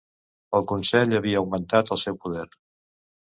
El 0.59 0.63
Consell 0.71 1.13
havia 1.17 1.43
augmentat 1.43 1.93
el 1.97 2.01
seu 2.05 2.17
poder. 2.25 2.47